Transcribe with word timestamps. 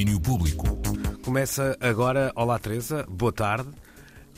domínio 0.00 0.20
público. 0.20 0.64
Começa 1.22 1.76
agora. 1.78 2.32
Olá, 2.34 2.58
Teresa. 2.58 3.04
Boa 3.06 3.32
tarde. 3.32 3.68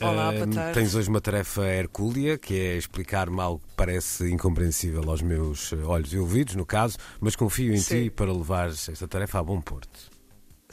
Olá, 0.01 0.29
boa 0.31 0.47
tarde. 0.47 0.73
Tens 0.73 0.93
hoje 0.93 1.07
uma 1.07 1.21
tarefa 1.21 1.65
hercúlea, 1.65 2.37
que 2.37 2.53
é 2.53 2.75
explicar-me 2.75 3.39
algo 3.39 3.61
que 3.65 3.73
parece 3.75 4.29
incompreensível 4.29 5.09
aos 5.09 5.21
meus 5.21 5.71
olhos 5.71 6.11
e 6.11 6.17
ouvidos, 6.17 6.55
no 6.55 6.65
caso, 6.65 6.97
mas 7.21 7.37
confio 7.37 7.73
em 7.73 7.77
Sim. 7.77 8.03
ti 8.03 8.09
para 8.09 8.33
levares 8.33 8.89
esta 8.89 9.07
tarefa 9.07 9.39
a 9.39 9.43
bom 9.43 9.61
porto. 9.61 10.11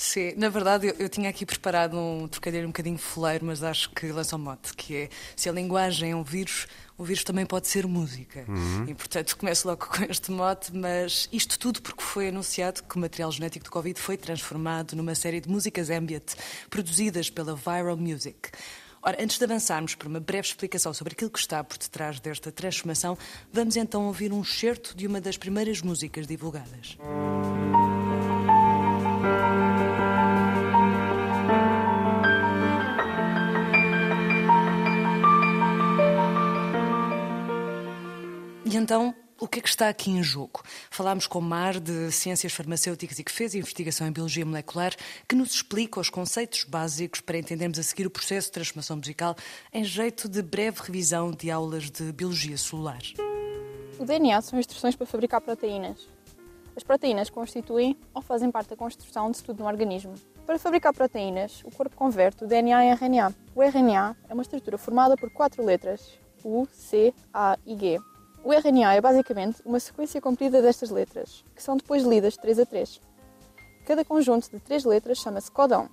Sim, 0.00 0.32
na 0.38 0.48
verdade 0.48 0.86
eu, 0.86 0.94
eu 0.98 1.10
tinha 1.10 1.28
aqui 1.28 1.44
preparado 1.44 1.94
um 1.94 2.26
trocadilho 2.26 2.64
um 2.64 2.70
bocadinho 2.70 2.96
foleiro, 2.96 3.44
mas 3.44 3.62
acho 3.62 3.90
que 3.90 4.10
lança 4.10 4.34
um 4.34 4.38
mote, 4.38 4.72
que 4.72 4.96
é 4.96 5.08
se 5.36 5.46
a 5.46 5.52
linguagem 5.52 6.12
é 6.12 6.16
um 6.16 6.24
vírus, 6.24 6.66
o 6.96 7.04
vírus 7.04 7.22
também 7.22 7.44
pode 7.44 7.68
ser 7.68 7.86
música. 7.86 8.46
E 8.88 8.94
portanto 8.94 9.36
começo 9.36 9.68
logo 9.68 9.84
com 9.92 10.02
este 10.04 10.30
mote, 10.30 10.74
mas 10.74 11.28
isto 11.30 11.58
tudo 11.58 11.82
porque 11.82 12.02
foi 12.02 12.28
anunciado 12.28 12.82
que 12.82 12.96
o 12.96 12.98
material 12.98 13.30
genético 13.30 13.66
do 13.66 13.70
Covid 13.70 14.00
foi 14.00 14.16
transformado 14.16 14.96
numa 14.96 15.14
série 15.14 15.38
de 15.38 15.50
músicas 15.50 15.90
ambient 15.90 16.34
produzidas 16.70 17.28
pela 17.28 17.54
Viral 17.54 17.98
Music. 17.98 18.48
Ora, 19.02 19.22
antes 19.22 19.36
de 19.36 19.44
avançarmos 19.44 19.94
para 19.94 20.08
uma 20.08 20.18
breve 20.18 20.48
explicação 20.48 20.94
sobre 20.94 21.12
aquilo 21.12 21.30
que 21.30 21.38
está 21.38 21.62
por 21.62 21.76
detrás 21.76 22.18
desta 22.20 22.50
transformação, 22.50 23.18
vamos 23.52 23.76
então 23.76 24.06
ouvir 24.06 24.32
um 24.32 24.40
excerto 24.40 24.96
de 24.96 25.06
uma 25.06 25.20
das 25.20 25.36
primeiras 25.36 25.82
músicas 25.82 26.26
divulgadas. 26.26 26.96
Então, 38.90 39.14
o 39.38 39.46
que 39.46 39.60
é 39.60 39.62
que 39.62 39.68
está 39.68 39.88
aqui 39.88 40.10
em 40.10 40.20
jogo? 40.20 40.64
Falámos 40.90 41.28
com 41.28 41.40
Mar 41.40 41.78
de 41.78 42.10
Ciências 42.10 42.52
Farmacêuticas 42.52 43.20
e 43.20 43.22
que 43.22 43.30
fez 43.30 43.54
investigação 43.54 44.04
em 44.04 44.10
Biologia 44.10 44.44
Molecular, 44.44 44.96
que 45.28 45.36
nos 45.36 45.52
explica 45.52 46.00
os 46.00 46.10
conceitos 46.10 46.64
básicos 46.64 47.20
para 47.20 47.38
entendermos 47.38 47.78
a 47.78 47.84
seguir 47.84 48.04
o 48.04 48.10
processo 48.10 48.48
de 48.48 48.52
transformação 48.54 48.96
musical 48.96 49.36
em 49.72 49.84
jeito 49.84 50.28
de 50.28 50.42
breve 50.42 50.80
revisão 50.80 51.30
de 51.30 51.52
aulas 51.52 51.88
de 51.88 52.10
Biologia 52.10 52.58
Celular. 52.58 52.98
O 53.96 54.04
DNA 54.04 54.42
são 54.42 54.58
instruções 54.58 54.96
para 54.96 55.06
fabricar 55.06 55.40
proteínas. 55.40 56.08
As 56.74 56.82
proteínas 56.82 57.30
constituem 57.30 57.96
ou 58.12 58.20
fazem 58.20 58.50
parte 58.50 58.70
da 58.70 58.76
construção 58.76 59.30
de 59.30 59.40
tudo 59.40 59.62
no 59.62 59.68
organismo. 59.68 60.14
Para 60.44 60.58
fabricar 60.58 60.92
proteínas, 60.92 61.62
o 61.64 61.70
corpo 61.70 61.94
converte 61.94 62.42
o 62.42 62.48
DNA 62.48 62.86
em 62.86 62.90
RNA. 62.90 63.32
O 63.54 63.62
RNA 63.62 64.16
é 64.28 64.34
uma 64.34 64.42
estrutura 64.42 64.76
formada 64.76 65.16
por 65.16 65.30
quatro 65.30 65.64
letras: 65.64 66.18
U, 66.44 66.66
C, 66.72 67.14
A 67.32 67.56
e 67.64 67.78
G. 67.78 68.00
O 68.42 68.54
RNA 68.54 68.94
é 68.94 69.00
basicamente 69.02 69.60
uma 69.66 69.78
sequência 69.78 70.18
comprida 70.18 70.62
destas 70.62 70.88
letras, 70.88 71.44
que 71.54 71.62
são 71.62 71.76
depois 71.76 72.04
lidas 72.04 72.32
de 72.32 72.40
3 72.40 72.60
a 72.60 72.66
3. 72.66 73.00
Cada 73.84 74.02
conjunto 74.02 74.50
de 74.50 74.58
três 74.60 74.82
letras 74.82 75.18
chama-se 75.18 75.50
codão. 75.50 75.90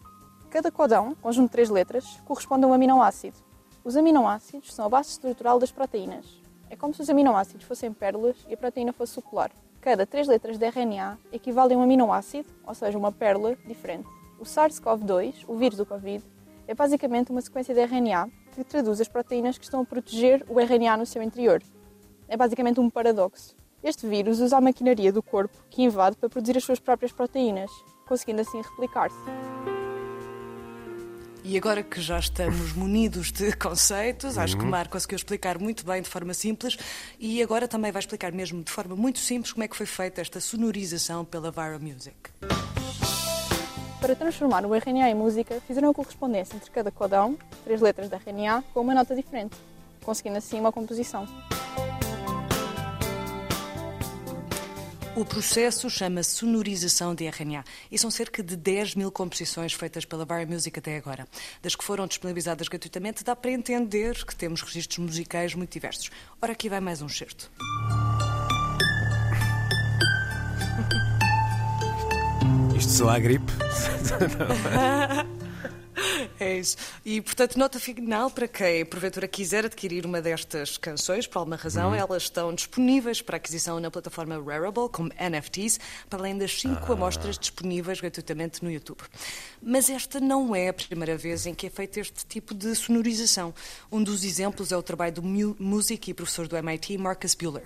Cada 0.50 0.72
codão, 0.72 1.14
conjunto 1.16 1.48
de 1.48 1.52
três 1.52 1.70
letras, 1.70 2.06
corresponde 2.24 2.64
a 2.64 2.68
um 2.68 2.74
aminoácido. 2.74 3.36
Os 3.84 3.98
aminoácidos 3.98 4.74
são 4.74 4.86
a 4.86 4.90
base 4.90 5.10
estrutural 5.10 5.60
das 5.60 5.72
proteínas. 5.72 6.42
É 6.70 6.76
como 6.78 6.94
se 6.94 7.02
os 7.02 7.10
aminoácidos 7.10 7.66
fossem 7.66 7.92
pérolas 7.92 8.38
e 8.48 8.54
a 8.54 8.58
proteína 8.58 8.94
fosse 8.94 9.20
o 9.20 9.22
colar. 9.22 9.52
Cada 9.82 10.06
três 10.06 10.26
letras 10.26 10.58
de 10.58 10.66
RNA 10.66 11.18
equivale 11.34 11.74
a 11.74 11.78
um 11.78 11.82
aminoácido, 11.82 12.48
ou 12.66 12.74
seja, 12.74 12.98
uma 12.98 13.12
pérola 13.12 13.58
diferente. 13.68 14.08
O 14.40 14.46
SARS-CoV-2, 14.46 15.44
o 15.50 15.56
vírus 15.58 15.78
do 15.78 15.86
Covid, 15.86 16.24
é 16.66 16.74
basicamente 16.74 17.30
uma 17.30 17.42
sequência 17.42 17.76
de 17.76 17.82
RNA 17.82 18.30
que 18.54 18.64
traduz 18.64 19.02
as 19.02 19.08
proteínas 19.10 19.58
que 19.58 19.66
estão 19.66 19.82
a 19.82 19.86
proteger 19.86 20.46
o 20.48 20.62
RNA 20.62 20.96
no 20.98 21.06
seu 21.06 21.22
interior. 21.22 21.62
É 22.28 22.36
basicamente 22.36 22.80
um 22.80 22.90
paradoxo. 22.90 23.56
Este 23.84 24.08
vírus 24.08 24.40
usa 24.40 24.58
a 24.58 24.62
maquinaria 24.62 25.12
do 25.14 25.22
corpo 25.22 25.56
que 25.70 25.84
invade 25.84 26.18
para 26.18 26.30
produzir 26.30 26.58
as 26.58 26.64
suas 26.64 26.80
próprias 26.80 27.12
proteínas, 27.12 27.72
conseguindo 28.08 28.42
assim 28.42 28.62
replicar-se. 28.62 29.18
E 31.44 31.56
agora 31.58 31.82
que 31.82 32.02
já 32.02 32.20
estamos 32.20 32.74
munidos 32.74 33.32
de 33.32 33.54
conceitos, 33.56 34.38
acho 34.38 34.58
que 34.58 34.64
o 34.66 34.68
Marco 34.68 34.92
conseguiu 34.92 35.16
explicar 35.16 35.58
muito 35.58 35.86
bem 35.86 36.02
de 36.02 36.10
forma 36.10 36.34
simples 36.34 36.78
e 37.18 37.42
agora 37.42 37.68
também 37.68 37.90
vai 37.90 38.02
explicar 38.02 38.34
mesmo 38.34 38.62
de 38.62 38.70
forma 38.70 38.98
muito 38.98 39.20
simples 39.20 39.54
como 39.54 39.64
é 39.64 39.68
que 39.70 39.78
foi 39.78 39.86
feita 39.86 40.20
esta 40.20 40.42
sonorização 40.42 41.24
pela 41.24 41.50
Viral 41.50 41.80
Music. 41.80 42.16
Para 44.02 44.16
transformar 44.16 44.66
o 44.66 44.76
RNA 44.76 45.10
em 45.10 45.16
música, 45.16 45.62
fizeram 45.66 45.90
a 45.90 45.94
correspondência 45.94 46.56
entre 46.56 46.70
cada 46.70 46.92
codão, 46.92 47.38
três 47.64 47.80
letras 47.80 48.10
da 48.10 48.18
RNA, 48.18 48.64
com 48.74 48.82
uma 48.82 48.94
nota 48.94 49.16
diferente, 49.16 49.56
conseguindo 50.04 50.38
assim 50.38 50.60
uma 50.60 50.72
composição. 50.74 51.26
O 55.18 55.26
processo 55.26 55.90
chama-se 55.90 56.36
sonorização 56.36 57.16
de 57.16 57.26
RNA 57.26 57.64
e 57.92 57.98
são 57.98 58.12
cerca 58.12 58.44
de 58.44 58.56
10 58.56 58.94
mil 58.94 59.12
composições 59.12 59.74
feitas 59.74 60.06
pela 60.06 60.24
Viral 60.24 60.46
Music 60.46 60.78
até 60.78 60.96
agora. 60.96 61.28
Das 61.60 61.76
que 61.76 61.84
foram 61.84 62.06
disponibilizadas 62.06 62.68
gratuitamente, 62.68 63.24
dá 63.24 63.36
para 63.36 63.50
entender 63.50 64.24
que 64.24 64.36
temos 64.36 64.62
registros 64.62 65.00
musicais 65.00 65.56
muito 65.56 65.74
diversos. 65.74 66.12
Ora, 66.40 66.52
aqui 66.52 66.70
vai 66.70 66.80
mais 66.80 67.02
um 67.02 67.10
certo. 67.10 67.52
Isto 72.78 72.92
só 72.92 73.10
há 73.10 73.18
gripe. 73.18 73.52
É 76.48 76.60
isso. 76.60 76.78
E, 77.04 77.20
portanto, 77.20 77.60
nota 77.60 77.78
final 77.78 78.32
para 78.32 78.48
quem, 78.48 78.86
porventura, 78.86 79.28
quiser 79.28 79.66
adquirir 79.66 80.06
uma 80.06 80.22
destas 80.22 80.78
canções, 80.78 81.28
por 81.28 81.40
alguma 81.40 81.58
razão, 81.58 81.94
elas 81.94 82.24
estão 82.24 82.54
disponíveis 82.54 83.22
para 83.22 83.36
aquisição 83.36 83.82
na 83.82 83.92
plataforma 83.92 84.42
Rarible, 84.42 84.88
como 84.90 85.12
NFTs, 85.20 85.78
para 86.10 86.20
além 86.20 86.38
das 86.38 86.62
cinco 86.62 86.94
amostras 86.94 87.38
disponíveis 87.38 88.00
gratuitamente 88.00 88.64
no 88.64 88.72
YouTube. 88.72 89.02
Mas 89.62 89.90
esta 89.90 90.22
não 90.22 90.56
é 90.56 90.70
a 90.70 90.74
primeira 90.74 91.18
vez 91.18 91.46
em 91.46 91.54
que 91.54 91.68
é 91.68 91.70
feito 91.70 92.00
este 92.00 92.26
tipo 92.26 92.54
de 92.54 92.74
sonorização. 92.76 93.54
Um 93.92 94.02
dos 94.02 94.24
exemplos 94.24 94.72
é 94.72 94.78
o 94.78 94.82
trabalho 94.82 95.16
do 95.16 95.24
músico 95.60 96.10
e 96.10 96.14
professor 96.14 96.48
do 96.48 96.56
MIT, 96.56 96.98
Marcus 96.98 97.36
Bueller. 97.36 97.66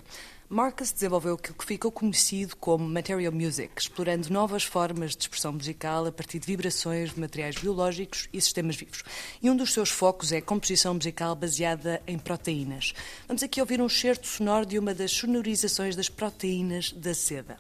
Marcus 0.52 0.92
desenvolveu 0.92 1.36
aquilo 1.36 1.56
que 1.56 1.66
ficou 1.66 1.90
conhecido 1.90 2.58
como 2.58 2.86
Material 2.86 3.32
Music, 3.32 3.72
explorando 3.78 4.30
novas 4.30 4.66
formas 4.66 5.16
de 5.16 5.24
expressão 5.24 5.54
musical 5.54 6.06
a 6.06 6.12
partir 6.12 6.40
de 6.40 6.46
vibrações 6.46 7.14
de 7.14 7.20
materiais 7.22 7.56
biológicos 7.56 8.28
e 8.34 8.42
sistemas 8.42 8.76
vivos. 8.76 9.02
E 9.42 9.50
um 9.50 9.56
dos 9.56 9.72
seus 9.72 9.90
focos 9.90 10.34
é 10.34 10.40
a 10.40 10.42
composição 10.42 10.94
musical 10.94 11.34
baseada 11.38 12.02
em 12.06 12.20
proteínas. 12.20 12.94
Vamos 13.30 13.42
aqui 13.42 13.62
ouvir 13.62 13.82
um 13.82 13.88
certo 13.88 14.28
sonoro 14.28 14.66
de 14.66 14.78
uma 14.78 14.94
das 14.94 15.12
sonorizações 15.12 15.96
das 15.96 16.10
proteínas 16.10 16.92
da 16.92 17.14
seda. 17.14 17.58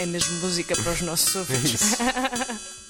É 0.00 0.04
mesmo 0.04 0.40
música 0.40 0.74
para 0.74 0.90
os 0.90 1.00
nossos 1.02 1.32
ouvintes. 1.36 1.96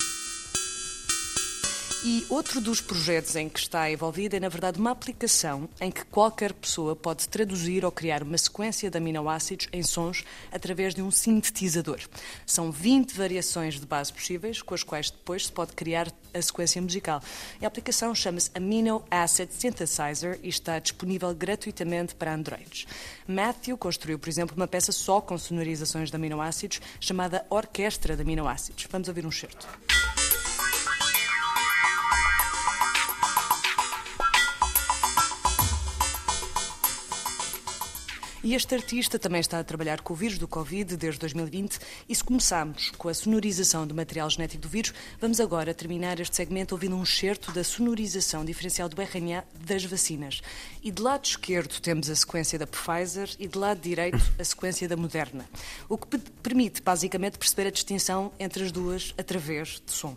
E 2.05 2.27
outro 2.29 2.61
dos 2.61 2.81
projetos 2.81 3.37
em 3.37 3.49
que 3.49 3.61
está 3.61 3.89
envolvida 3.89 4.37
é, 4.37 4.41
na 4.41 4.49
verdade, 4.49 4.77
uma 4.81 4.91
aplicação 4.91 5.69
em 5.81 5.89
que 5.89 6.05
qualquer 6.07 6.53
pessoa 6.53 6.97
pode 6.97 7.29
traduzir 7.29 7.85
ou 7.85 7.93
criar 7.93 8.25
uma 8.25 8.37
sequência 8.37 8.91
de 8.91 8.99
aminoácidos 8.99 9.69
em 9.73 9.85
sons 9.85 10.25
através 10.51 10.97
de 10.97 11.03
um 11.03 11.13
sintetizador. 11.13 12.01
São 12.45 12.73
20 12.73 13.13
variações 13.13 13.79
de 13.79 13.87
base 13.87 14.13
possíveis, 14.13 14.61
com 14.61 14.75
as 14.75 14.83
quais 14.83 15.13
depois 15.13 15.47
se 15.47 15.53
pode 15.53 15.75
criar 15.75 16.13
a 16.35 16.43
sequência 16.43 16.83
musical. 16.83 17.23
A 17.63 17.67
aplicação 17.69 18.13
chama-se 18.17 18.51
Amino 18.53 19.05
Acid 19.09 19.53
Synthesizer 19.53 20.41
e 20.43 20.49
está 20.49 20.81
disponível 20.81 21.33
gratuitamente 21.33 22.17
para 22.17 22.35
Androids. 22.35 22.85
Matthew 23.29 23.79
construiu, 23.79 24.19
por 24.19 24.29
exemplo, 24.29 24.57
uma 24.57 24.67
peça 24.67 24.91
só 24.91 25.21
com 25.21 25.39
sonorizações 25.39 26.11
de 26.11 26.17
aminoácidos 26.17 26.81
chamada 26.99 27.47
Orquestra 27.49 28.17
de 28.17 28.23
Aminoácidos. 28.23 28.89
Vamos 28.91 29.07
ouvir 29.07 29.25
um 29.25 29.31
certo. 29.31 29.69
E 38.45 38.57
este 38.57 38.75
artista 38.75 39.21
também 39.21 39.41
está 39.41 39.61
a 39.61 39.65
trabalhar 39.65 40.01
com 40.01 40.13
o 40.13 40.17
vírus 40.17 40.37
do 40.37 40.49
Covid 40.49 40.97
desde 40.97 41.21
2020 41.21 41.79
e 42.09 42.15
se 42.15 42.25
começamos 42.25 42.91
com 42.99 43.09
a 43.09 43.15
sonorização 43.15 43.87
do 43.87 43.95
material 43.95 44.29
genético 44.29 44.63
do 44.65 44.69
vírus, 44.69 44.93
vamos 45.21 45.39
agora 45.39 45.73
terminar 45.73 46.19
este 46.19 46.35
segmento 46.35 46.75
ouvindo 46.75 46.97
um 46.97 47.05
excerto 47.05 47.53
da 47.53 47.63
sonorização 47.63 48.45
diferencial 48.45 48.89
do 48.89 49.01
RNA 49.01 49.45
das 49.65 49.85
vacinas. 49.85 50.41
E 50.83 50.91
de 50.91 51.01
lado 51.01 51.25
esquerdo 51.25 51.81
temos 51.81 52.11
a 52.11 52.17
sequência 52.17 52.59
da 52.59 52.67
Pfizer 52.67 53.31
e 53.39 53.47
de 53.47 53.57
lado 53.57 53.81
direito 53.81 54.19
a 54.37 54.43
sequência 54.45 54.89
da 54.89 54.97
Moderna, 54.97 55.49
o 55.89 55.97
que 55.97 56.09
pe- 56.09 56.31
permite 56.43 56.83
basicamente 56.83 57.39
perceber 57.39 57.69
a 57.69 57.71
distinção 57.71 58.33
entre 58.41 58.65
as 58.65 58.73
duas 58.73 59.15
através 59.17 59.81
de 59.87 59.93
som. 59.93 60.17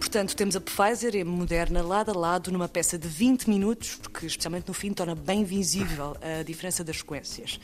Portanto, 0.00 0.34
temos 0.34 0.56
a 0.56 0.60
Pfizer 0.60 1.14
e 1.14 1.20
a 1.20 1.24
Moderna 1.24 1.82
lado 1.82 2.10
a 2.10 2.16
lado 2.16 2.50
numa 2.50 2.68
peça 2.68 2.98
de 2.98 3.06
20 3.06 3.48
minutos, 3.48 3.96
porque 3.96 4.26
especialmente 4.26 4.66
no 4.66 4.74
fim 4.74 4.92
torna 4.92 5.14
bem 5.14 5.44
visível 5.44 6.16
a 6.22 6.42
diferença 6.42 6.82
das 6.82 6.96
sequências. 6.96 7.60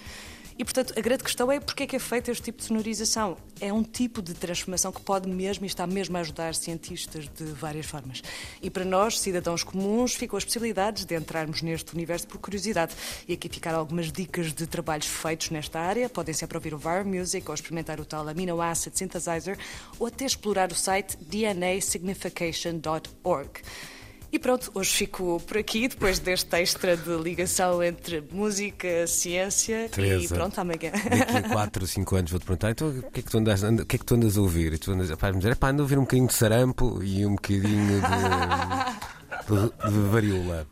E, 0.59 0.65
portanto, 0.65 0.95
a 0.97 1.01
grande 1.01 1.23
questão 1.23 1.53
é 1.53 1.61
porque 1.61 1.83
é 1.83 1.87
que 1.87 1.97
é 1.97 1.99
feito 1.99 2.31
este 2.31 2.45
tipo 2.45 2.57
de 2.59 2.65
sonorização. 2.65 3.37
É 3.61 3.71
um 3.73 3.83
tipo 3.83 4.23
de 4.23 4.33
transformação 4.33 4.91
que 4.91 5.03
pode 5.03 5.29
mesmo 5.29 5.67
e 5.67 5.69
está 5.69 5.87
mesmo 5.87 6.17
a 6.17 6.21
ajudar 6.21 6.55
cientistas 6.55 7.29
de 7.29 7.45
várias 7.45 7.85
formas. 7.85 8.23
E 8.63 8.71
para 8.71 8.85
nós, 8.85 9.21
cidadãos 9.21 9.63
comuns, 9.63 10.15
ficam 10.15 10.39
as 10.39 10.45
possibilidades 10.45 11.05
de 11.05 11.15
entrarmos 11.15 11.61
neste 11.61 11.93
universo 11.95 12.27
por 12.27 12.39
curiosidade. 12.39 12.95
E 13.29 13.35
aqui 13.35 13.51
ficaram 13.51 13.79
algumas 13.79 14.11
dicas 14.11 14.55
de 14.55 14.67
trabalhos 14.67 15.07
feitos 15.07 15.51
nesta 15.51 15.79
área. 15.79 16.09
Podem 16.09 16.35
sempre 16.35 16.57
ouvir 16.57 16.73
o 16.73 16.79
VAR 16.79 17.05
Music 17.05 17.47
ou 17.49 17.55
experimentar 17.55 18.01
o 18.01 18.05
tal 18.05 18.27
Amino 18.27 18.63
Acid 18.63 18.97
Synthesizer 18.97 19.59
ou 19.99 20.07
até 20.07 20.25
explorar 20.25 20.73
o 20.73 20.75
site 20.75 21.19
dnasignification.org. 21.19 23.61
E 24.33 24.39
pronto, 24.39 24.71
hoje 24.75 24.91
fico 24.91 25.41
por 25.47 25.57
aqui, 25.57 25.89
depois 25.89 26.19
deste 26.19 26.57
extra 26.57 26.97
de 26.97 27.17
ligação 27.17 27.83
entre 27.83 28.23
música, 28.33 29.07
ciência 29.07 29.89
Teresa, 29.89 30.25
e 30.25 30.29
pronto, 30.29 30.59
amanhã. 30.59 30.91
Daqui 30.93 31.37
a 31.37 31.49
4 31.49 31.83
ou 31.83 31.87
5 31.87 32.17
anos 32.17 32.31
vou-te 32.31 32.45
perguntar, 32.45 32.71
então 32.71 32.89
o 32.89 33.03
que 33.11 33.21
é 33.21 33.23
que 33.23 33.31
tu 33.31 33.39
andas, 33.39 33.63
o 33.63 33.87
que 33.87 33.97
é 33.97 33.99
que 33.99 34.05
tu 34.05 34.15
andas 34.15 34.37
a 34.37 34.41
ouvir? 34.41 34.73
E 34.73 34.79
tu 34.79 34.93
andas, 34.93 35.11
me 35.11 35.39
dizer, 35.39 35.57
pá, 35.57 35.71
ando 35.71 35.83
a 35.83 35.85
ouvir 35.85 35.99
um 35.99 36.03
bocadinho 36.03 36.29
de 36.29 36.35
sarampo 36.35 37.03
e 37.03 37.25
um 37.25 37.37
bocadinho 37.37 38.01
de, 38.01 39.55
de, 39.91 39.93
de 39.93 40.09
varíola. 40.11 40.67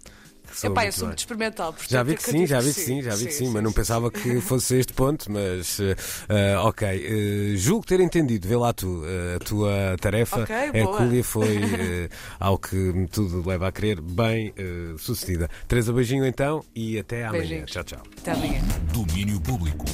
Epá, 0.63 0.87
eu 0.87 0.93
sou 0.93 1.07
muito 1.09 1.19
experimental. 1.19 1.73
Portanto, 1.73 1.91
Já 1.91 2.03
vi 2.03 2.17
que 2.17 2.23
sim, 2.23 2.47
já 2.47 2.61
vi 2.61 2.73
que 2.73 2.81
sim, 2.81 3.03
já 3.03 3.15
vi 3.15 3.27
que 3.27 3.33
sim, 3.33 3.49
mas 3.51 3.63
não 3.63 3.73
pensava 3.73 4.11
que 4.11 4.41
fosse 4.41 4.77
este 4.77 4.93
ponto, 4.93 5.31
mas 5.31 5.79
uh, 5.79 5.95
ok. 6.65 6.89
Uh, 7.55 7.57
julgo 7.57 7.87
ter 7.87 8.01
entendido, 8.01 8.47
vê 8.47 8.57
lá 8.57 8.73
tu, 8.73 9.03
uh, 9.03 9.37
a 9.37 9.39
tua 9.45 9.97
tarefa. 10.01 10.43
Ok, 10.43 10.55
a 10.55 10.73
boa. 10.73 10.79
Hercúlea 10.79 11.25
foi, 11.25 11.59
ao 12.39 12.59
que 12.59 13.09
tudo 13.11 13.47
leva 13.49 13.69
a 13.69 13.73
crer, 13.73 14.01
bem 14.01 14.55
sucedida. 14.99 15.49
Teresa, 15.69 15.93
beijinho 15.93 16.25
então 16.27 16.65
e 16.75 16.99
até 16.99 17.25
amanhã. 17.25 17.41
Beijinhos. 17.41 17.71
Tchau, 17.71 17.85
tchau. 17.85 18.03
Até 18.19 18.33
amanhã. 18.33 18.61
Domínio 18.93 19.41
Público. 19.41 19.85